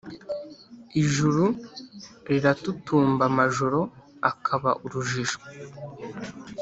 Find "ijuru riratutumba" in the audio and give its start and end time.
1.01-3.23